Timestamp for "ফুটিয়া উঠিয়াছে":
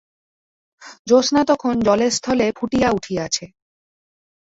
2.57-3.45